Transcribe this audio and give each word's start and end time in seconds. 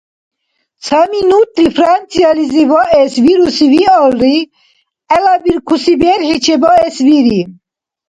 Ца 0.85 0.99
минутли 1.11 1.65
Франциялизи 1.81 2.63
ваэс 2.71 3.13
вируси 3.25 3.65
виалри, 3.73 4.37
гӀелабиркуси 5.09 5.93
берхӀи 6.01 6.37
чебаэс 6.43 6.95
вири. 7.07 7.41